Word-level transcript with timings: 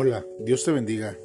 Hola, 0.00 0.24
Dios 0.38 0.62
te 0.62 0.70
bendiga. 0.70 1.18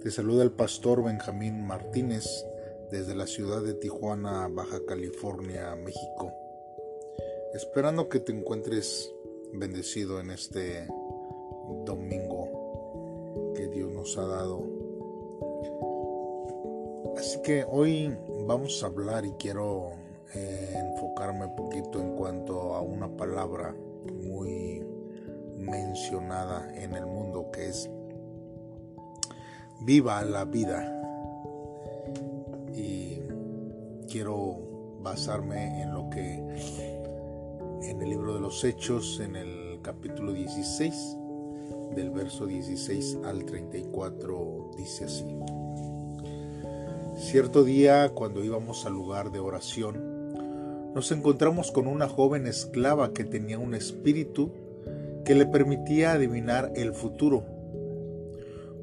Te 0.00 0.08
saluda 0.08 0.44
el 0.44 0.52
pastor 0.52 1.02
Benjamín 1.02 1.66
Martínez 1.66 2.46
desde 2.88 3.12
la 3.12 3.26
ciudad 3.26 3.60
de 3.60 3.74
Tijuana, 3.74 4.46
Baja 4.46 4.78
California, 4.86 5.74
México. 5.74 6.32
Esperando 7.54 8.08
que 8.08 8.20
te 8.20 8.30
encuentres 8.30 9.12
bendecido 9.52 10.20
en 10.20 10.30
este 10.30 10.86
domingo 11.84 13.52
que 13.56 13.66
Dios 13.66 13.90
nos 13.90 14.16
ha 14.16 14.26
dado. 14.28 14.62
Así 17.16 17.42
que 17.42 17.66
hoy 17.68 18.16
vamos 18.46 18.80
a 18.84 18.86
hablar 18.86 19.24
y 19.24 19.32
quiero 19.32 19.90
eh, 20.36 20.72
enfocarme 20.72 21.46
un 21.46 21.56
poquito 21.56 22.00
en 22.00 22.14
cuanto 22.14 22.76
a 22.76 22.80
una 22.80 23.08
palabra 23.16 23.74
muy 24.04 24.86
mencionada 25.56 26.72
en 26.76 26.94
el 26.94 27.06
mundo 27.06 27.50
que 27.50 27.66
es 27.70 27.90
viva 29.80 30.22
la 30.24 30.44
vida. 30.44 30.90
Y 32.74 33.20
quiero 34.10 34.98
basarme 35.02 35.82
en 35.82 35.92
lo 35.92 36.08
que 36.10 36.42
en 37.82 38.00
el 38.00 38.08
libro 38.08 38.34
de 38.34 38.40
los 38.40 38.64
Hechos, 38.64 39.20
en 39.20 39.36
el 39.36 39.80
capítulo 39.82 40.32
16, 40.32 41.16
del 41.94 42.10
verso 42.10 42.46
16 42.46 43.18
al 43.24 43.44
34, 43.44 44.70
dice 44.76 45.04
así. 45.04 45.24
Cierto 47.16 47.62
día, 47.62 48.10
cuando 48.10 48.42
íbamos 48.42 48.86
al 48.86 48.94
lugar 48.94 49.30
de 49.30 49.38
oración, 49.38 50.14
nos 50.94 51.12
encontramos 51.12 51.70
con 51.70 51.86
una 51.86 52.08
joven 52.08 52.46
esclava 52.46 53.12
que 53.12 53.24
tenía 53.24 53.58
un 53.58 53.74
espíritu 53.74 54.50
que 55.24 55.34
le 55.34 55.46
permitía 55.46 56.12
adivinar 56.12 56.72
el 56.74 56.92
futuro 56.92 57.53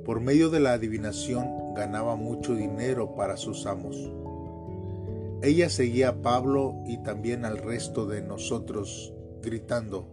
por 0.06 0.20
medio 0.20 0.50
de 0.50 0.60
la 0.60 0.74
adivinación 0.74 1.74
ganaba 1.74 2.16
mucho 2.16 2.56
dinero 2.56 3.16
para 3.16 3.38
sus 3.38 3.66
amos. 3.66 4.12
Ella 5.44 5.70
seguía 5.70 6.10
a 6.10 6.22
Pablo 6.22 6.76
y 6.86 6.98
también 6.98 7.46
al 7.46 7.58
resto 7.58 8.06
de 8.06 8.22
nosotros, 8.22 9.14
gritando, 9.42 10.08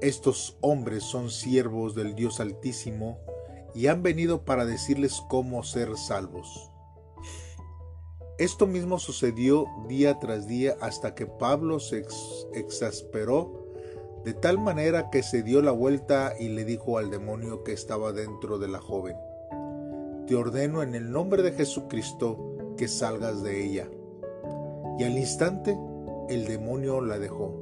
Estos 0.00 0.58
hombres 0.60 1.04
son 1.04 1.30
siervos 1.30 1.94
del 1.94 2.14
Dios 2.14 2.40
Altísimo 2.40 3.18
y 3.74 3.86
han 3.86 4.02
venido 4.02 4.44
para 4.44 4.66
decirles 4.66 5.22
cómo 5.28 5.62
ser 5.62 5.96
salvos. 5.96 6.70
Esto 8.38 8.66
mismo 8.66 8.98
sucedió 8.98 9.66
día 9.88 10.18
tras 10.18 10.46
día 10.46 10.76
hasta 10.82 11.14
que 11.14 11.24
Pablo 11.24 11.80
se 11.80 12.04
exasperó 12.52 13.65
de 14.26 14.34
tal 14.34 14.58
manera 14.58 15.08
que 15.08 15.22
se 15.22 15.44
dio 15.44 15.62
la 15.62 15.70
vuelta 15.70 16.32
y 16.36 16.48
le 16.48 16.64
dijo 16.64 16.98
al 16.98 17.12
demonio 17.12 17.62
que 17.62 17.72
estaba 17.72 18.10
dentro 18.10 18.58
de 18.58 18.66
la 18.66 18.80
joven, 18.80 19.16
Te 20.26 20.34
ordeno 20.34 20.82
en 20.82 20.96
el 20.96 21.12
nombre 21.12 21.44
de 21.44 21.52
Jesucristo 21.52 22.74
que 22.76 22.88
salgas 22.88 23.44
de 23.44 23.64
ella. 23.64 23.88
Y 24.98 25.04
al 25.04 25.16
instante 25.16 25.78
el 26.28 26.44
demonio 26.48 27.00
la 27.02 27.20
dejó. 27.20 27.54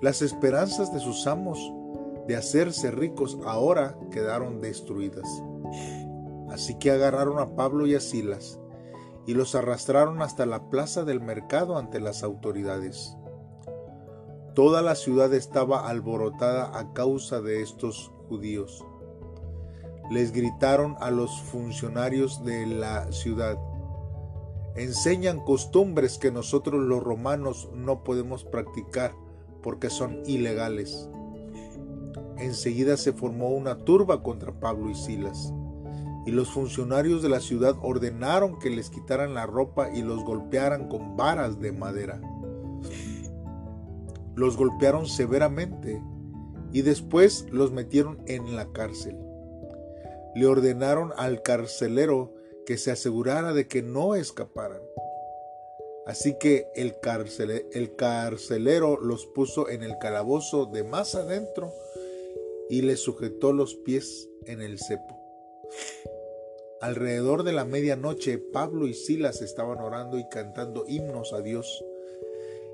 Las 0.00 0.22
esperanzas 0.22 0.90
de 0.90 1.00
sus 1.00 1.26
amos 1.26 1.58
de 2.26 2.36
hacerse 2.36 2.90
ricos 2.90 3.38
ahora 3.44 3.98
quedaron 4.10 4.62
destruidas. 4.62 5.28
Así 6.48 6.78
que 6.78 6.92
agarraron 6.92 7.40
a 7.40 7.54
Pablo 7.56 7.86
y 7.86 7.94
a 7.94 8.00
Silas 8.00 8.58
y 9.26 9.34
los 9.34 9.54
arrastraron 9.54 10.22
hasta 10.22 10.46
la 10.46 10.70
plaza 10.70 11.04
del 11.04 11.20
mercado 11.20 11.76
ante 11.76 12.00
las 12.00 12.22
autoridades. 12.22 13.18
Toda 14.54 14.82
la 14.82 14.96
ciudad 14.96 15.32
estaba 15.32 15.88
alborotada 15.88 16.76
a 16.76 16.92
causa 16.92 17.40
de 17.40 17.62
estos 17.62 18.10
judíos. 18.28 18.84
Les 20.10 20.32
gritaron 20.32 20.96
a 20.98 21.12
los 21.12 21.40
funcionarios 21.42 22.44
de 22.44 22.66
la 22.66 23.12
ciudad, 23.12 23.56
enseñan 24.74 25.38
costumbres 25.38 26.18
que 26.18 26.32
nosotros 26.32 26.82
los 26.82 27.00
romanos 27.00 27.68
no 27.72 28.02
podemos 28.02 28.44
practicar 28.44 29.14
porque 29.62 29.88
son 29.88 30.20
ilegales. 30.26 31.08
Enseguida 32.36 32.96
se 32.96 33.12
formó 33.12 33.50
una 33.50 33.78
turba 33.78 34.20
contra 34.24 34.58
Pablo 34.58 34.90
y 34.90 34.96
Silas, 34.96 35.54
y 36.26 36.32
los 36.32 36.50
funcionarios 36.50 37.22
de 37.22 37.28
la 37.28 37.38
ciudad 37.38 37.76
ordenaron 37.82 38.58
que 38.58 38.70
les 38.70 38.90
quitaran 38.90 39.32
la 39.32 39.46
ropa 39.46 39.90
y 39.94 40.02
los 40.02 40.24
golpearan 40.24 40.88
con 40.88 41.16
varas 41.16 41.60
de 41.60 41.70
madera 41.70 42.20
los 44.34 44.56
golpearon 44.56 45.06
severamente 45.06 46.02
y 46.72 46.82
después 46.82 47.46
los 47.50 47.72
metieron 47.72 48.22
en 48.26 48.56
la 48.56 48.72
cárcel. 48.72 49.16
Le 50.34 50.46
ordenaron 50.46 51.12
al 51.16 51.42
carcelero 51.42 52.34
que 52.64 52.78
se 52.78 52.90
asegurara 52.90 53.52
de 53.52 53.66
que 53.66 53.82
no 53.82 54.14
escaparan. 54.14 54.80
Así 56.06 56.36
que 56.38 56.68
el, 56.74 56.96
el 57.72 57.96
carcelero 57.96 59.00
los 59.00 59.26
puso 59.26 59.68
en 59.68 59.82
el 59.82 59.98
calabozo 59.98 60.66
de 60.66 60.84
más 60.84 61.14
adentro 61.14 61.72
y 62.68 62.82
les 62.82 63.00
sujetó 63.00 63.52
los 63.52 63.74
pies 63.74 64.28
en 64.46 64.62
el 64.62 64.78
cepo. 64.78 65.18
Alrededor 66.80 67.42
de 67.42 67.52
la 67.52 67.64
medianoche, 67.64 68.38
Pablo 68.38 68.86
y 68.86 68.94
Silas 68.94 69.42
estaban 69.42 69.78
orando 69.78 70.18
y 70.18 70.26
cantando 70.28 70.84
himnos 70.88 71.32
a 71.32 71.42
Dios 71.42 71.84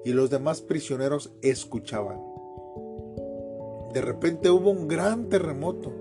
y 0.06 0.12
los 0.12 0.31
demás 0.31 0.61
prisioneros 0.61 1.33
escuchaban. 1.43 2.21
De 3.93 4.00
repente 4.00 4.50
hubo 4.50 4.71
un 4.71 4.87
gran 4.87 5.28
terremoto 5.28 5.93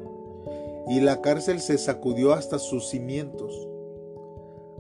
y 0.87 0.99
la 0.99 1.21
cárcel 1.21 1.59
se 1.59 1.79
sacudió 1.79 2.33
hasta 2.33 2.59
sus 2.59 2.87
cimientos. 2.87 3.67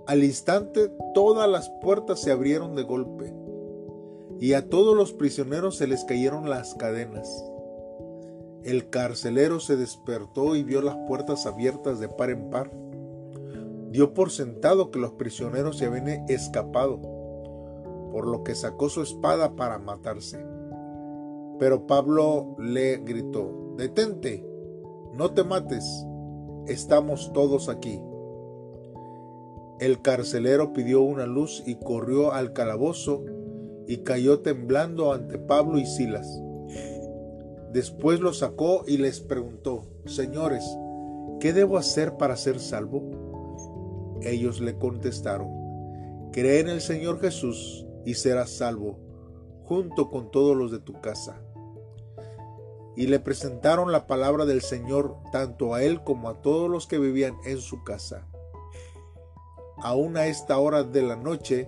Al 0.05 0.23
instante 0.23 0.91
todas 1.15 1.49
las 1.49 1.71
puertas 1.81 2.21
se 2.21 2.31
abrieron 2.31 2.75
de 2.75 2.83
golpe 2.83 3.33
y 4.39 4.53
a 4.53 4.69
todos 4.69 4.95
los 4.95 5.11
prisioneros 5.11 5.75
se 5.75 5.87
les 5.87 6.03
cayeron 6.03 6.47
las 6.47 6.75
cadenas. 6.75 7.27
El 8.63 8.91
carcelero 8.91 9.59
se 9.59 9.75
despertó 9.75 10.55
y 10.55 10.61
vio 10.61 10.83
las 10.83 10.97
puertas 11.07 11.47
abiertas 11.47 11.99
de 11.99 12.09
par 12.09 12.29
en 12.29 12.51
par. 12.51 12.69
Dio 13.89 14.13
por 14.13 14.29
sentado 14.29 14.91
que 14.91 14.99
los 14.99 15.13
prisioneros 15.13 15.79
se 15.79 15.87
habían 15.87 16.29
escapado 16.29 17.14
por 18.15 18.27
lo 18.27 18.45
que 18.45 18.55
sacó 18.55 18.87
su 18.87 19.01
espada 19.01 19.57
para 19.57 19.77
matarse. 19.77 20.39
Pero 21.59 21.85
Pablo 21.85 22.55
le 22.57 22.95
gritó, 22.99 23.73
detente, 23.75 24.47
no 25.11 25.31
te 25.31 25.43
mates, 25.43 25.83
estamos 26.65 27.33
todos 27.33 27.67
aquí. 27.67 28.01
El 29.81 30.01
carcelero 30.01 30.71
pidió 30.71 31.01
una 31.01 31.25
luz 31.25 31.61
y 31.65 31.75
corrió 31.75 32.31
al 32.31 32.53
calabozo 32.53 33.25
y 33.85 33.97
cayó 33.97 34.39
temblando 34.39 35.11
ante 35.11 35.37
Pablo 35.37 35.77
y 35.77 35.85
Silas. 35.85 36.41
Después 37.73 38.21
lo 38.21 38.31
sacó 38.31 38.85
y 38.87 38.95
les 38.95 39.19
preguntó, 39.19 39.83
Señores, 40.05 40.63
¿qué 41.41 41.51
debo 41.51 41.77
hacer 41.77 42.15
para 42.15 42.37
ser 42.37 42.61
salvo? 42.61 44.15
Ellos 44.21 44.61
le 44.61 44.77
contestaron, 44.77 45.49
Cree 46.31 46.61
en 46.61 46.69
el 46.69 46.79
Señor 46.79 47.19
Jesús 47.19 47.84
y 48.05 48.13
serás 48.13 48.51
salvo, 48.51 48.97
junto 49.65 50.09
con 50.09 50.31
todos 50.31 50.55
los 50.55 50.71
de 50.71 50.79
tu 50.79 51.01
casa. 51.01 51.41
Y 52.95 53.07
le 53.07 53.19
presentaron 53.19 53.91
la 53.91 54.07
palabra 54.07 54.45
del 54.45 54.61
Señor 54.61 55.17
tanto 55.31 55.73
a 55.73 55.83
él 55.83 56.03
como 56.03 56.29
a 56.29 56.41
todos 56.41 56.69
los 56.69 56.87
que 56.87 56.99
vivían 56.99 57.35
en 57.45 57.57
su 57.57 57.83
casa. 57.83 58.27
Aún 59.77 60.15
a 60.15 60.27
esta 60.27 60.57
hora 60.59 60.83
de 60.83 61.01
la 61.01 61.17
noche, 61.17 61.67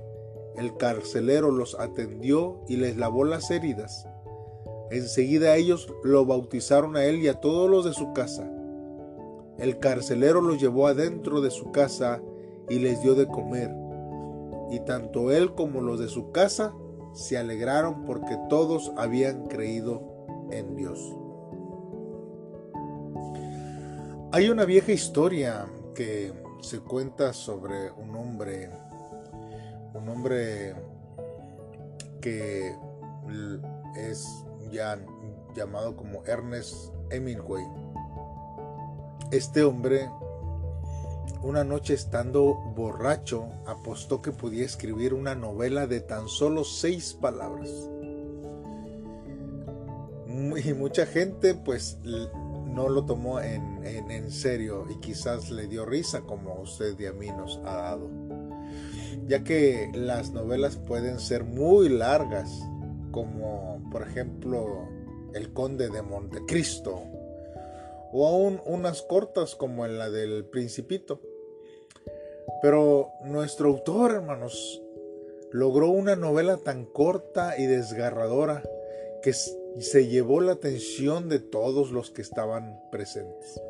el 0.55 0.77
carcelero 0.77 1.51
los 1.51 1.77
atendió 1.77 2.61
y 2.67 2.77
les 2.77 2.95
lavó 2.95 3.25
las 3.25 3.51
heridas. 3.51 4.07
Enseguida 4.89 5.55
ellos 5.57 5.93
lo 6.03 6.25
bautizaron 6.25 6.95
a 6.95 7.03
él 7.03 7.17
y 7.17 7.27
a 7.27 7.41
todos 7.41 7.69
los 7.69 7.83
de 7.83 7.93
su 7.93 8.13
casa. 8.13 8.49
El 9.57 9.79
carcelero 9.79 10.39
los 10.39 10.61
llevó 10.61 10.87
adentro 10.87 11.41
de 11.41 11.51
su 11.51 11.71
casa 11.71 12.21
y 12.69 12.79
les 12.79 13.01
dio 13.01 13.15
de 13.15 13.27
comer 13.27 13.86
y 14.69 14.79
tanto 14.81 15.31
él 15.31 15.53
como 15.55 15.81
los 15.81 15.99
de 15.99 16.07
su 16.07 16.31
casa 16.31 16.73
se 17.13 17.37
alegraron 17.37 18.05
porque 18.05 18.37
todos 18.49 18.91
habían 18.97 19.47
creído 19.47 20.01
en 20.51 20.75
Dios. 20.75 20.99
Hay 24.31 24.49
una 24.49 24.65
vieja 24.65 24.91
historia 24.91 25.65
que 25.95 26.33
se 26.61 26.79
cuenta 26.79 27.33
sobre 27.33 27.91
un 27.91 28.15
hombre, 28.15 28.69
un 29.93 30.09
hombre 30.09 30.75
que 32.21 32.75
es 33.95 34.27
ya 34.69 34.99
llamado 35.55 35.95
como 35.95 36.23
Ernest 36.25 36.93
Hemingway. 37.09 37.63
Este 39.31 39.63
hombre 39.63 40.09
una 41.43 41.63
noche 41.63 41.93
estando 41.93 42.55
borracho, 42.75 43.47
apostó 43.65 44.21
que 44.21 44.31
podía 44.31 44.65
escribir 44.65 45.13
una 45.13 45.35
novela 45.35 45.87
de 45.87 46.01
tan 46.01 46.27
solo 46.27 46.63
seis 46.63 47.13
palabras. 47.13 47.69
Y 50.63 50.73
mucha 50.73 51.05
gente 51.05 51.55
pues 51.55 51.97
no 52.03 52.89
lo 52.89 53.05
tomó 53.05 53.39
en, 53.41 53.83
en, 53.83 54.29
serio 54.29 54.85
y 54.89 54.99
quizás 54.99 55.49
le 55.49 55.67
dio 55.67 55.85
risa 55.85 56.21
como 56.21 56.61
usted 56.61 56.99
y 56.99 57.07
a 57.07 57.13
mí 57.13 57.27
nos 57.29 57.57
ha 57.65 57.75
dado. 57.75 58.09
Ya 59.25 59.43
que 59.43 59.89
las 59.93 60.31
novelas 60.31 60.75
pueden 60.75 61.19
ser 61.19 61.43
muy 61.43 61.89
largas, 61.89 62.51
como 63.11 63.81
por 63.91 64.03
ejemplo 64.03 64.87
El 65.33 65.53
Conde 65.53 65.89
de 65.89 66.01
Montecristo, 66.01 67.01
o 68.11 68.27
aún 68.27 68.61
unas 68.65 69.01
cortas 69.01 69.55
como 69.55 69.85
en 69.85 69.97
la 69.97 70.09
del 70.09 70.45
Principito. 70.45 71.21
Pero 72.61 73.11
nuestro 73.23 73.69
autor, 73.69 74.11
hermanos, 74.11 74.81
logró 75.51 75.89
una 75.89 76.15
novela 76.15 76.57
tan 76.57 76.85
corta 76.85 77.57
y 77.57 77.65
desgarradora 77.65 78.63
que 79.21 79.33
se 79.33 80.07
llevó 80.07 80.41
la 80.41 80.53
atención 80.53 81.29
de 81.29 81.39
todos 81.39 81.91
los 81.91 82.11
que 82.11 82.21
estaban 82.21 82.81
presentes. 82.91 83.61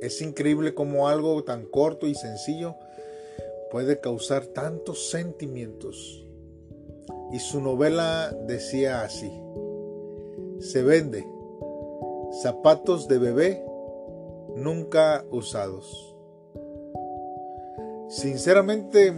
Es 0.00 0.20
increíble 0.20 0.74
cómo 0.74 1.08
algo 1.08 1.42
tan 1.44 1.66
corto 1.66 2.06
y 2.06 2.14
sencillo 2.14 2.76
puede 3.70 4.00
causar 4.00 4.46
tantos 4.46 5.10
sentimientos. 5.10 6.26
Y 7.32 7.38
su 7.38 7.60
novela 7.60 8.34
decía 8.46 9.02
así, 9.02 9.32
se 10.60 10.82
vende 10.82 11.26
zapatos 12.42 13.08
de 13.08 13.18
bebé 13.18 13.64
nunca 14.54 15.24
usados. 15.30 16.15
Sinceramente, 18.08 19.14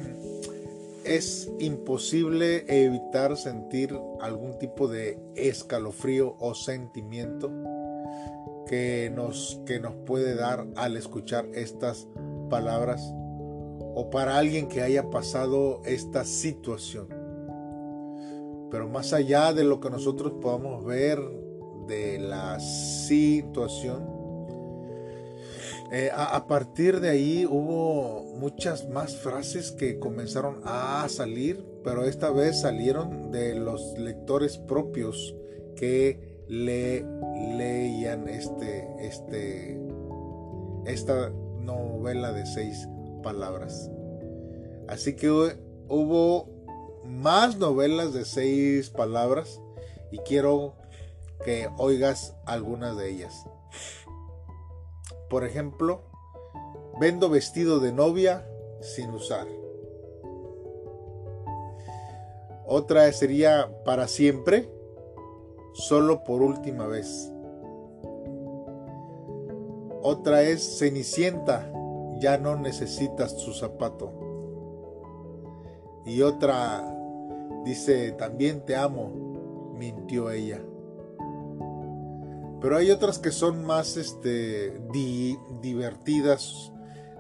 es 1.05 1.51
imposible 1.59 2.65
evitar 2.69 3.37
sentir 3.37 3.99
algún 4.21 4.59
tipo 4.59 4.89
de 4.89 5.19
escalofrío 5.37 6.37
o 6.39 6.55
sentimiento 6.55 7.51
que 8.67 9.11
nos, 9.15 9.61
que 9.67 9.81
nos 9.81 9.95
puede 9.95 10.35
dar 10.35 10.67
al 10.77 10.97
escuchar 10.97 11.47
estas 11.55 12.07
palabras 12.51 13.03
o 13.95 14.11
para 14.11 14.39
alguien 14.39 14.69
que 14.69 14.83
haya 14.83 15.11
pasado 15.11 15.81
esta 15.85 16.25
situación. 16.25 17.09
Pero 18.71 18.89
más 18.89 19.13
allá 19.13 19.53
de 19.53 19.65
lo 19.65 19.81
que 19.81 19.91
nosotros 19.91 20.35
podamos 20.41 20.85
ver 20.85 21.19
de 21.87 22.19
la 22.19 22.61
situación, 22.61 24.18
eh, 25.91 26.11
a, 26.15 26.47
partir 26.47 27.01
de 27.01 27.09
ahí 27.09 27.47
hubo 27.47 28.23
muchas 28.39 28.89
más 28.89 29.17
frases 29.17 29.73
que 29.73 29.99
comenzaron 29.99 30.61
a 30.65 31.07
salir, 31.09 31.65
pero 31.83 32.05
esta 32.05 32.31
vez 32.31 32.61
salieron 32.61 33.31
de 33.31 33.55
los 33.55 33.99
lectores 33.99 34.59
propios 34.59 35.35
que 35.77 36.43
le 36.47 37.07
leían 37.57 38.29
este, 38.29 38.87
este, 39.01 39.81
esta 40.85 41.31
novela 41.61 42.33
de 42.33 42.45
seis 42.45 42.87
palabras. 43.23 43.91
Así 44.89 45.15
que 45.15 45.31
hubo 45.89 46.49
más 47.05 47.57
novelas 47.57 48.13
de 48.13 48.27
seis 48.27 48.91
palabras 48.91 49.61
y 50.11 50.19
quiero 50.19 50.75
que 51.45 51.69
oigas 51.79 52.35
algunas 52.45 52.97
de 52.97 53.11
ellas. 53.11 53.47
Por 55.29 55.45
ejemplo, 55.45 56.03
vendo 57.01 57.29
vestido 57.29 57.81
de 57.81 57.93
novia 57.93 58.49
sin 58.81 59.11
usar. 59.11 59.47
Otra 62.67 63.11
sería 63.13 63.83
para 63.85 64.09
siempre, 64.09 64.71
solo 65.73 66.25
por 66.25 66.43
última 66.43 66.87
vez. 66.87 67.33
Otra 70.03 70.43
es 70.43 70.79
Cenicienta, 70.79 71.73
ya 72.19 72.39
no 72.39 72.57
necesitas 72.57 73.41
su 73.41 73.53
zapato. 73.53 74.13
Y 76.05 76.23
otra 76.23 76.95
dice, 77.65 78.13
también 78.13 78.65
te 78.65 78.77
amo, 78.77 79.11
mintió 79.75 80.31
ella. 80.31 80.63
Pero 82.61 82.77
hay 82.77 82.91
otras 82.91 83.19
que 83.19 83.31
son 83.31 83.65
más 83.65 83.97
este, 83.97 84.81
divertidas, 85.61 86.73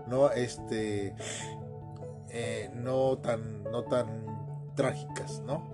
¿no? 0.09 0.31
Este, 0.31 1.15
eh, 2.31 2.71
no, 2.75 3.19
tan, 3.19 3.63
no 3.65 3.85
tan 3.85 4.27
trágicas, 4.75 5.41
¿no? 5.47 5.71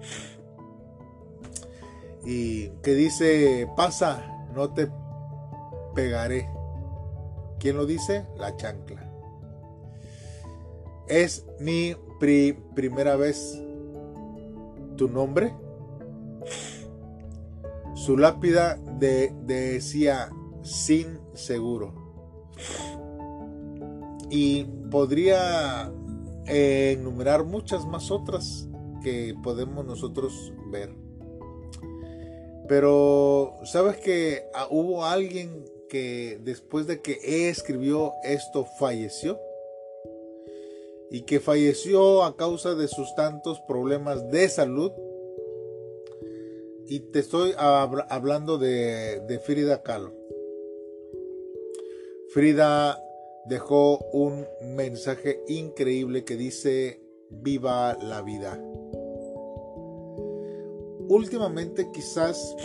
Y 2.25 2.69
que 2.83 2.95
dice, 2.95 3.69
pasa, 3.77 4.47
no 4.55 4.73
te 4.73 4.91
pegaré. 5.95 6.49
¿Quién 7.59 7.77
lo 7.77 7.87
dice? 7.87 8.27
La 8.37 8.57
chancla. 8.57 9.11
Es 11.09 11.47
mi 11.61 11.95
primera 12.75 13.17
vez. 13.17 13.61
¿Tu 14.97 15.09
nombre? 15.09 15.55
Su 18.05 18.19
lápida 18.19 18.79
de, 18.99 19.33
decía 19.47 20.29
sin 20.63 21.19
seguro. 21.33 21.95
Y 24.29 24.65
podría 24.91 25.91
eh, 26.47 26.97
enumerar 26.99 27.45
muchas 27.45 27.87
más 27.87 28.11
otras 28.11 28.69
que 29.03 29.35
podemos 29.43 29.87
nosotros 29.87 30.53
ver. 30.71 30.95
Pero, 32.69 33.55
¿sabes 33.65 33.97
que 33.97 34.43
ah, 34.53 34.69
hubo 34.71 35.07
alguien 35.07 35.65
que 35.89 36.39
después 36.43 36.87
de 36.87 37.01
que 37.01 37.49
escribió 37.49 38.13
esto 38.23 38.67
falleció? 38.79 39.41
Y 41.11 41.23
que 41.23 41.41
falleció 41.41 42.23
a 42.23 42.37
causa 42.37 42.75
de 42.75 42.87
sus 42.87 43.15
tantos 43.15 43.61
problemas 43.67 44.29
de 44.31 44.51
salud 44.51 44.93
y 46.89 47.01
te 47.01 47.21
estoy 47.21 47.55
hablando 47.57 48.59
de, 48.59 49.41
Frida 49.45 49.83
Kahlo. 49.83 50.13
Frida 52.31 53.01
dejó 53.47 53.99
un 54.13 54.47
mensaje 54.75 55.43
increíble 55.49 56.25
que 56.25 56.37
dice, 56.37 57.01
viva 57.31 57.97
la 58.01 58.23
vida. 58.23 58.61
Últimamente 61.09 61.91
quizás 61.93 62.57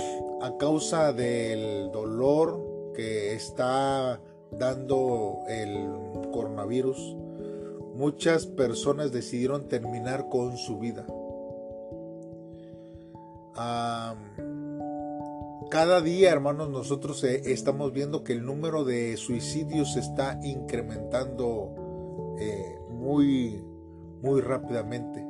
a 0.42 0.58
causa 0.58 1.14
del 1.14 1.92
dolor 1.92 2.94
que 2.96 3.34
está 3.34 4.22
dando 4.52 5.40
el 5.48 5.90
coronavirus, 6.32 7.16
muchas 7.94 8.46
personas 8.46 9.12
decidieron 9.12 9.68
terminar 9.68 10.30
con 10.30 10.58
su 10.58 10.80
vida 10.80 11.06
cada 15.70 16.02
día, 16.02 16.32
hermanos, 16.32 16.70
nosotros 16.70 17.24
eh, 17.24 17.42
estamos 17.46 17.94
viendo 17.94 18.24
que 18.24 18.34
el 18.34 18.46
número 18.46 18.84
de 18.84 19.16
suicidios 19.18 19.96
está 19.98 20.40
incrementando 20.44 22.36
eh, 22.40 22.80
muy, 22.90 23.64
muy 24.22 24.42
rápidamente. 24.42 25.26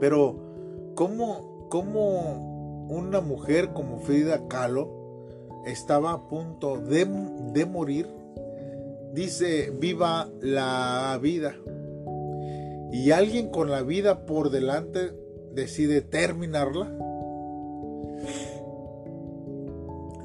Pero, 0.00 0.92
¿cómo, 0.94 1.68
¿cómo, 1.68 2.86
una 2.88 3.20
mujer 3.20 3.72
como 3.72 3.98
Frida 3.98 4.48
Kahlo 4.48 4.90
estaba 5.66 6.12
a 6.12 6.28
punto 6.28 6.78
de, 6.78 7.04
de 7.52 7.66
morir? 7.66 8.08
Dice, 9.12 9.70
viva 9.70 10.28
la 10.40 11.18
vida. 11.20 11.54
Y 12.90 13.10
alguien 13.10 13.50
con 13.50 13.70
la 13.70 13.82
vida 13.82 14.26
por 14.26 14.50
delante 14.50 15.21
decide 15.54 16.00
terminarla. 16.00 16.90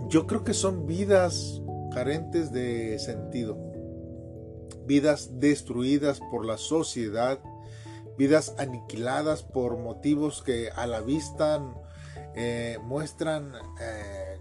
Yo 0.10 0.26
creo 0.26 0.44
que 0.44 0.54
son 0.54 0.86
vidas 0.86 1.62
carentes 1.94 2.52
de 2.52 2.98
sentido, 3.00 3.58
vidas 4.86 5.40
destruidas 5.40 6.20
por 6.32 6.46
la 6.46 6.58
sociedad, 6.58 7.40
vidas 8.18 8.56
aniquiladas 8.58 9.44
por 9.44 9.78
motivos 9.78 10.42
que 10.44 10.70
a 10.70 10.88
la 10.88 11.02
vista 11.02 11.62
eh, 12.36 12.78
muestran 12.84 13.54
eh, 13.82 14.38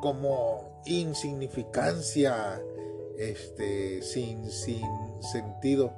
como 0.00 0.82
insignificancia, 0.86 2.62
este, 3.18 4.02
sin, 4.02 4.50
sin 4.50 4.82
sentido. 5.22 5.94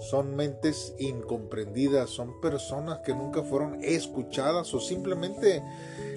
Son 0.00 0.34
mentes 0.36 0.94
incomprendidas, 0.98 2.10
son 2.10 2.40
personas 2.40 3.00
que 3.00 3.14
nunca 3.14 3.42
fueron 3.42 3.82
escuchadas 3.82 4.72
o 4.74 4.80
simplemente 4.80 5.62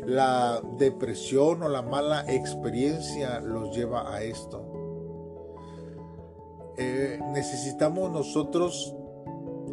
la 0.05 0.61
depresión 0.77 1.63
o 1.63 1.69
la 1.69 1.81
mala 1.81 2.25
experiencia 2.27 3.39
los 3.39 3.75
lleva 3.75 4.13
a 4.13 4.23
esto. 4.23 4.63
Eh, 6.77 7.19
necesitamos 7.33 8.11
nosotros 8.11 8.95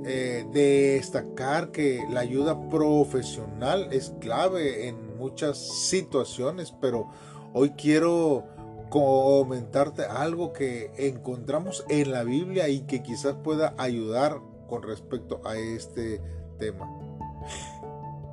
eh, 0.06 0.46
destacar 0.52 1.70
que 1.70 2.04
la 2.10 2.20
ayuda 2.20 2.68
profesional 2.68 3.88
es 3.90 4.14
clave 4.20 4.88
en 4.88 5.16
muchas 5.16 5.56
situaciones, 5.56 6.74
pero 6.80 7.08
hoy 7.52 7.70
quiero 7.70 8.44
comentarte 8.88 10.04
algo 10.04 10.52
que 10.52 10.92
encontramos 10.96 11.84
en 11.88 12.12
la 12.12 12.24
Biblia 12.24 12.68
y 12.68 12.80
que 12.80 13.02
quizás 13.02 13.34
pueda 13.42 13.74
ayudar 13.78 14.40
con 14.68 14.82
respecto 14.82 15.40
a 15.44 15.56
este 15.56 16.20
tema. 16.58 16.88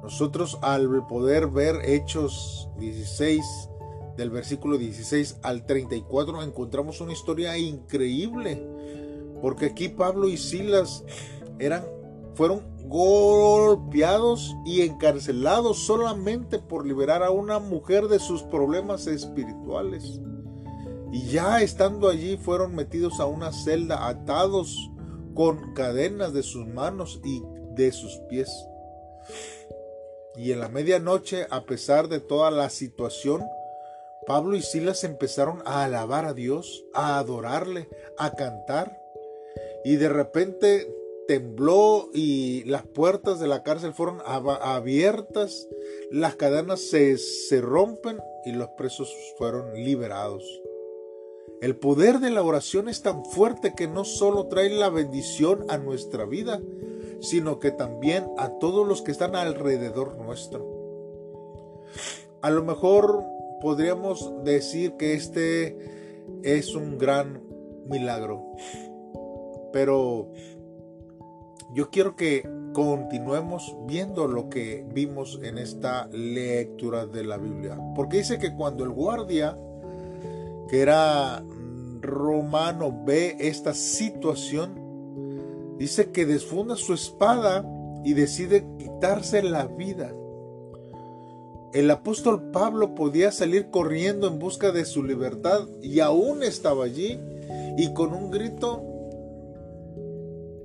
Nosotros 0.02 0.58
al 0.62 1.06
poder 1.08 1.48
ver 1.48 1.78
Hechos 1.84 2.70
16, 2.80 3.70
del 4.18 4.32
versículo 4.32 4.78
16 4.78 5.38
al 5.44 5.66
34, 5.66 6.44
encontramos 6.44 7.02
una 7.02 7.14
historia 7.14 7.58
increíble, 7.58 8.62
porque 9.42 9.68
aquí 9.68 9.90
Pablo 9.90 10.28
y 10.28 10.38
Silas 10.38 11.04
eran, 11.60 11.84
fueron 12.34 12.64
golpeados 12.88 14.56
y 14.66 14.82
encarcelados 14.82 15.78
solamente 15.80 16.60
por 16.60 16.86
liberar 16.86 17.24
a 17.24 17.32
una 17.32 17.60
mujer 17.60 18.08
de 18.08 18.20
sus 18.20 18.42
problemas 18.44 19.08
espirituales. 19.08 20.20
Y 21.12 21.28
ya 21.28 21.62
estando 21.62 22.08
allí 22.10 22.38
fueron 22.38 22.74
metidos 22.74 23.20
a 23.20 23.26
una 23.26 23.52
celda 23.52 24.08
atados 24.08 24.76
con 25.34 25.74
cadenas 25.74 26.34
de 26.34 26.44
sus 26.44 26.66
manos 26.68 27.20
y 27.24 27.44
de 27.76 27.92
sus 27.92 28.18
pies. 28.30 28.50
Y 30.36 30.52
en 30.52 30.62
la 30.62 30.70
medianoche, 30.70 31.48
a 31.50 31.66
pesar 31.66 32.08
de 32.08 32.20
toda 32.20 32.52
la 32.52 32.70
situación, 32.70 33.44
Pablo 34.26 34.56
y 34.56 34.62
Silas 34.62 35.04
empezaron 35.04 35.62
a 35.66 35.84
alabar 35.84 36.26
a 36.26 36.34
Dios, 36.34 36.86
a 36.94 37.20
adorarle, 37.20 37.90
a 38.18 38.32
cantar. 38.32 39.02
Y 39.84 39.96
de 39.96 40.10
repente 40.10 40.94
tembló 41.28 42.10
y 42.14 42.64
las 42.66 42.84
puertas 42.84 43.40
de 43.40 43.48
la 43.48 43.64
cárcel 43.64 43.94
fueron 43.94 44.22
abiertas, 44.26 45.68
las 46.12 46.36
cadenas 46.36 46.82
se, 46.82 47.18
se 47.18 47.62
rompen 47.62 48.22
y 48.46 48.52
los 48.52 48.70
presos 48.70 49.14
fueron 49.38 49.74
liberados. 49.74 50.44
El 51.62 51.76
poder 51.76 52.20
de 52.20 52.32
la 52.32 52.42
oración 52.42 52.90
es 52.90 53.04
tan 53.04 53.24
fuerte 53.24 53.76
que 53.76 53.88
no 53.88 54.04
solo 54.04 54.48
trae 54.48 54.72
la 54.72 54.90
bendición 54.90 55.64
a 55.70 55.78
nuestra 55.78 56.26
vida, 56.26 56.60
sino 57.20 57.60
que 57.60 57.70
también 57.70 58.26
a 58.40 58.50
todos 58.58 58.88
los 58.88 59.04
que 59.04 59.12
están 59.12 59.36
alrededor 59.36 60.18
nuestro. 60.18 60.66
A 62.42 62.50
lo 62.50 62.64
mejor 62.64 63.24
podríamos 63.62 64.44
decir 64.44 64.94
que 64.94 65.14
este 65.14 65.78
es 66.42 66.74
un 66.74 66.98
gran 66.98 67.44
milagro, 67.86 68.44
pero 69.72 70.32
yo 71.76 71.92
quiero 71.92 72.16
que 72.16 72.42
continuemos 72.74 73.78
viendo 73.86 74.28
lo 74.28 74.50
que 74.50 74.84
vimos 74.92 75.40
en 75.44 75.60
esta 75.60 76.08
lectura 76.08 77.06
de 77.06 77.24
la 77.24 77.38
Biblia, 77.38 77.78
porque 77.96 78.18
dice 78.18 78.40
que 78.40 78.56
cuando 78.56 78.84
el 78.84 78.90
guardia 78.90 79.56
que 80.72 80.80
era 80.80 81.44
romano 82.00 83.04
ve 83.06 83.36
esta 83.42 83.74
situación, 83.74 85.76
dice 85.78 86.12
que 86.12 86.26
desfunda 86.26 86.78
su 86.78 86.94
espada 86.94 87.66
y 88.06 88.14
decide 88.14 88.66
quitarse 88.80 89.44
la 89.44 89.66
vida. 89.66 90.14
El 91.74 91.92
apóstol 91.92 92.52
Pablo 92.52 92.96
podía 92.96 93.34
salir 93.34 93.70
corriendo 93.70 94.30
en 94.30 94.40
busca 94.40 94.72
de 94.72 94.86
su 94.86 95.04
libertad 95.04 95.68
y 95.82 96.00
aún 96.00 96.42
estaba 96.42 96.86
allí 96.86 97.20
y 97.78 97.94
con 97.94 98.14
un 98.14 98.32
grito 98.32 98.82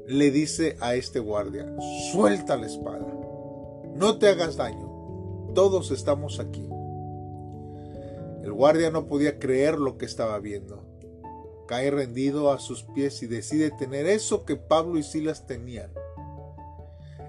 le 0.07 0.31
dice 0.31 0.77
a 0.81 0.95
este 0.95 1.19
guardia, 1.19 1.67
suelta 2.13 2.57
la 2.57 2.67
espada, 2.67 3.13
no 3.97 4.19
te 4.19 4.29
hagas 4.29 4.57
daño, 4.57 5.51
todos 5.53 5.91
estamos 5.91 6.39
aquí. 6.39 6.69
El 8.47 8.53
guardia 8.53 8.93
no 8.93 9.09
podía 9.09 9.41
creer 9.41 9.77
lo 9.77 9.99
que 9.99 10.05
estaba 10.05 10.39
viendo. 10.39 10.85
Cae 11.67 11.91
rendido 11.91 12.53
a 12.53 12.61
sus 12.61 12.85
pies 12.85 13.21
y 13.25 13.27
decide 13.27 13.73
tener 13.73 14.07
eso 14.07 14.45
que 14.45 14.55
Pablo 14.55 15.01
y 15.01 15.03
Silas 15.03 15.49
tenían. 15.49 15.91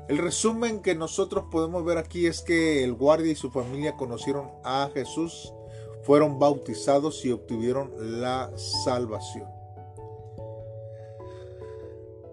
El 0.08 0.20
resumen 0.20 0.84
que 0.84 0.94
nosotros 0.94 1.46
podemos 1.50 1.84
ver 1.84 1.98
aquí 1.98 2.28
es 2.28 2.44
que 2.44 2.84
el 2.84 2.94
guardia 2.94 3.32
y 3.32 3.36
su 3.36 3.50
familia 3.50 3.96
conocieron 3.96 4.52
a 4.64 4.92
Jesús, 4.94 5.56
fueron 6.04 6.38
bautizados 6.38 7.26
y 7.26 7.32
obtuvieron 7.32 8.22
la 8.22 8.52
salvación. 8.56 9.48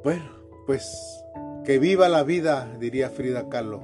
Bueno, 0.04 0.26
pues 0.66 1.24
que 1.64 1.78
viva 1.78 2.10
la 2.10 2.22
vida, 2.22 2.70
diría 2.78 3.08
Frida 3.08 3.48
Kahlo, 3.48 3.80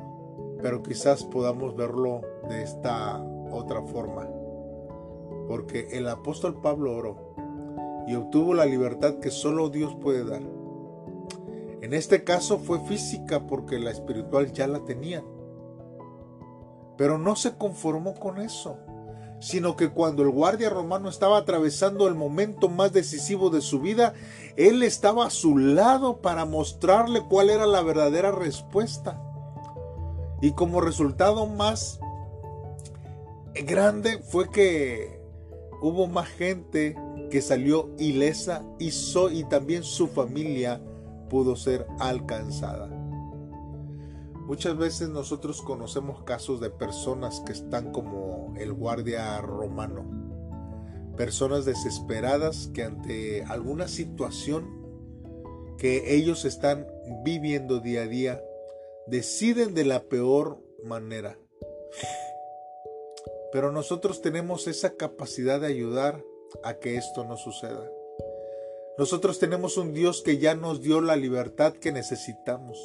pero 0.61 0.83
quizás 0.83 1.25
podamos 1.25 1.75
verlo 1.75 2.21
de 2.51 2.63
esta 2.63 3.19
otra 3.51 3.81
forma 3.81 4.29
porque 5.51 5.89
el 5.91 6.07
apóstol 6.07 6.61
Pablo 6.61 6.97
oró 6.97 7.35
y 8.07 8.15
obtuvo 8.15 8.55
la 8.55 8.67
libertad 8.67 9.17
que 9.17 9.33
solo 9.33 9.69
Dios 9.69 9.97
puede 10.01 10.25
dar. 10.25 10.43
En 11.81 11.93
este 11.93 12.23
caso 12.23 12.61
fue 12.61 12.79
física 12.87 13.49
porque 13.49 13.81
la 13.81 13.91
espiritual 13.91 14.53
ya 14.53 14.69
la 14.69 14.85
tenía. 14.85 15.25
Pero 16.97 17.19
no 17.19 17.35
se 17.35 17.57
conformó 17.57 18.15
con 18.15 18.41
eso, 18.41 18.79
sino 19.41 19.75
que 19.75 19.91
cuando 19.91 20.23
el 20.23 20.31
guardia 20.31 20.71
romano 20.71 21.09
estaba 21.09 21.39
atravesando 21.39 22.07
el 22.07 22.15
momento 22.15 22.69
más 22.69 22.93
decisivo 22.93 23.51
de 23.51 23.61
su 23.61 23.81
vida, 23.81 24.15
él 24.57 24.85
estaba 24.85 25.27
a 25.27 25.31
su 25.31 25.59
lado 25.59 26.19
para 26.19 26.45
mostrarle 26.45 27.23
cuál 27.29 27.51
era 27.51 27.67
la 27.67 27.83
verdadera 27.83 28.31
respuesta. 28.31 29.21
Y 30.41 30.53
como 30.53 30.81
resultado 30.81 31.47
más 31.47 31.99
grande 33.67 34.19
fue 34.19 34.49
que 34.49 35.20
hubo 35.81 36.07
más 36.07 36.29
gente 36.29 36.97
que 37.31 37.41
salió 37.41 37.91
ilesa 37.99 38.65
y, 38.79 38.91
y 39.33 39.45
también 39.45 39.83
su 39.83 40.09
familia 40.09 40.81
pudo 41.29 41.57
ser 41.57 41.87
alcanzada. 41.99 42.89
Muchas 44.47 44.77
veces 44.77 45.09
nosotros 45.09 45.63
conocemos 45.63 46.25
casos 46.25 46.61
de 46.61 46.71
personas 46.71 47.41
que 47.47 47.53
están 47.53 47.93
como 47.93 48.53
el 48.59 48.73
guardia 48.73 49.41
romano, 49.41 50.05
personas 51.17 51.65
desesperadas 51.65 52.69
que 52.75 52.83
ante 52.83 53.45
alguna 53.45 53.87
situación 53.87 54.81
que 55.79 56.17
ellos 56.17 56.45
están 56.45 56.87
viviendo 57.25 57.79
día 57.79 58.03
a 58.03 58.07
día, 58.07 58.43
deciden 59.07 59.73
de 59.73 59.85
la 59.85 60.03
peor 60.03 60.61
manera 60.85 61.39
pero 63.53 63.73
nosotros 63.73 64.23
tenemos 64.23 64.67
esa 64.67 64.95
capacidad 64.95 65.61
de 65.61 65.67
ayudar 65.67 66.23
a 66.63 66.75
que 66.75 66.97
esto 66.97 67.25
no 67.25 67.37
suceda. 67.37 67.91
Nosotros 68.99 69.39
tenemos 69.39 69.77
un 69.77 69.95
Dios 69.95 70.23
que 70.23 70.39
ya 70.39 70.55
nos 70.55 70.83
dio 70.83 71.01
la 71.01 71.17
libertad 71.17 71.73
que 71.73 71.93
necesitamos. 71.93 72.79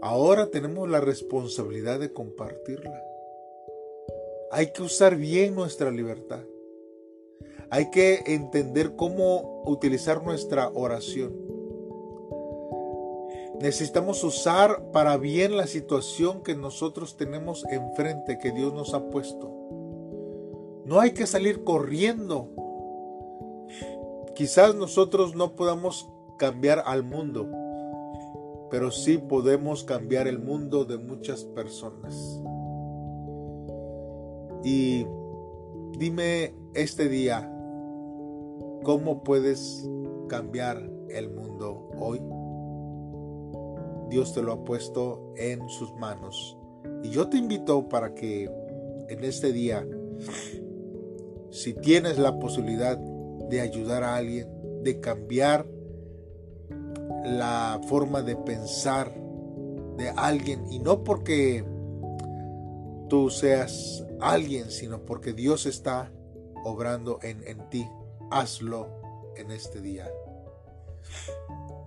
Ahora 0.00 0.46
tenemos 0.46 0.88
la 0.88 1.00
responsabilidad 1.00 2.00
de 2.00 2.12
compartirla. 2.12 3.02
Hay 4.50 4.72
que 4.72 4.82
usar 4.82 5.16
bien 5.16 5.54
nuestra 5.54 5.90
libertad. 5.90 6.42
Hay 7.70 7.90
que 7.90 8.22
entender 8.26 8.94
cómo 8.96 9.62
utilizar 9.66 10.22
nuestra 10.22 10.68
oración. 10.68 11.43
Necesitamos 13.60 14.24
usar 14.24 14.90
para 14.92 15.16
bien 15.16 15.56
la 15.56 15.66
situación 15.66 16.42
que 16.42 16.56
nosotros 16.56 17.16
tenemos 17.16 17.64
enfrente, 17.70 18.38
que 18.38 18.50
Dios 18.50 18.74
nos 18.74 18.94
ha 18.94 19.10
puesto. 19.10 19.50
No 20.84 21.00
hay 21.00 21.12
que 21.12 21.26
salir 21.26 21.64
corriendo. 21.64 22.48
Quizás 24.34 24.74
nosotros 24.74 25.36
no 25.36 25.54
podamos 25.54 26.10
cambiar 26.36 26.82
al 26.84 27.04
mundo, 27.04 27.48
pero 28.70 28.90
sí 28.90 29.18
podemos 29.18 29.84
cambiar 29.84 30.26
el 30.26 30.40
mundo 30.40 30.84
de 30.84 30.98
muchas 30.98 31.44
personas. 31.44 32.40
Y 34.64 35.06
dime 35.96 36.54
este 36.74 37.08
día, 37.08 37.50
¿cómo 38.82 39.22
puedes 39.22 39.88
cambiar 40.28 40.90
el 41.08 41.30
mundo 41.30 41.88
hoy? 41.98 42.20
Dios 44.08 44.32
te 44.32 44.42
lo 44.42 44.52
ha 44.52 44.64
puesto 44.64 45.32
en 45.36 45.68
sus 45.68 45.92
manos. 45.94 46.56
Y 47.02 47.10
yo 47.10 47.28
te 47.28 47.36
invito 47.36 47.88
para 47.88 48.14
que 48.14 48.50
en 49.08 49.24
este 49.24 49.52
día, 49.52 49.86
si 51.50 51.74
tienes 51.74 52.18
la 52.18 52.38
posibilidad 52.38 52.96
de 52.96 53.60
ayudar 53.60 54.02
a 54.02 54.16
alguien, 54.16 54.48
de 54.82 55.00
cambiar 55.00 55.66
la 57.24 57.80
forma 57.88 58.22
de 58.22 58.36
pensar 58.36 59.12
de 59.96 60.10
alguien, 60.10 60.64
y 60.70 60.78
no 60.78 61.04
porque 61.04 61.64
tú 63.08 63.30
seas 63.30 64.04
alguien, 64.20 64.70
sino 64.70 65.04
porque 65.04 65.32
Dios 65.32 65.66
está 65.66 66.10
obrando 66.64 67.18
en, 67.22 67.46
en 67.46 67.68
ti, 67.70 67.86
hazlo 68.30 68.88
en 69.36 69.50
este 69.50 69.80
día. 69.80 70.10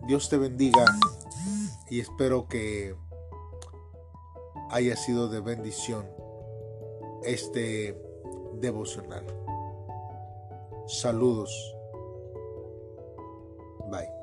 Dios 0.07 0.29
te 0.29 0.37
bendiga 0.37 0.85
y 1.89 1.99
espero 1.99 2.47
que 2.47 2.95
haya 4.69 4.95
sido 4.95 5.29
de 5.29 5.39
bendición 5.39 6.05
este 7.23 7.99
devocional. 8.55 9.25
Saludos. 10.87 11.75
Bye. 13.89 14.16